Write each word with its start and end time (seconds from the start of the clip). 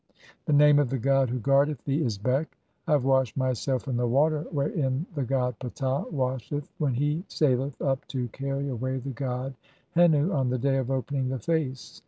(11) 0.17 0.35
The 0.45 0.53
name 0.65 0.79
of 0.79 0.89
the 0.89 0.97
god 0.97 1.29
who 1.29 1.37
guardeth 1.37 1.85
thee 1.85 2.01
is 2.03 2.17
Beq. 2.17 2.47
"I 2.87 2.93
have 2.93 3.05
washed 3.05 3.37
myself 3.37 3.87
in 3.87 3.97
the 3.97 4.07
water 4.07 4.47
wherein 4.49 5.05
the 5.13 5.23
god 5.23 5.59
Ptah 5.59 6.05
"washeth 6.09 6.67
when 6.79 6.95
he 6.95 7.23
saileth 7.27 7.79
up 7.79 8.07
to 8.07 8.27
carry 8.29 8.67
away 8.69 8.97
the 8.97 9.11
god 9.11 9.53
H 9.95 10.09
ennu 10.09 10.33
on 10.33 10.49
"the 10.49 10.57
day 10.57 10.77
of 10.77 10.89
'opening 10.89 11.29
the 11.29 11.37
face'. 11.37 11.99